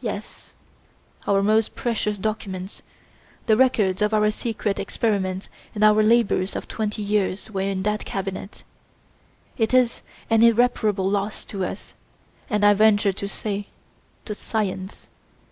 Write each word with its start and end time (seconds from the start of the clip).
Yes, 0.00 0.52
our 1.26 1.42
most 1.42 1.74
precious 1.74 2.18
documents, 2.18 2.82
the 3.46 3.56
records 3.56 4.00
of 4.00 4.14
our 4.14 4.30
secret 4.30 4.78
experiments 4.78 5.48
and 5.74 5.82
our 5.82 6.04
labours 6.04 6.54
of 6.54 6.68
twenty 6.68 7.02
years 7.02 7.50
were 7.50 7.62
in 7.62 7.82
that 7.82 8.04
cabinet. 8.04 8.62
It 9.58 9.74
is 9.74 10.02
an 10.30 10.44
irreparable 10.44 11.10
loss 11.10 11.44
to 11.46 11.64
us 11.64 11.94
and, 12.48 12.64
I 12.64 12.74
venture 12.74 13.12
to 13.14 13.26
say, 13.26 13.66
to 14.24 14.36
science. 14.36 15.08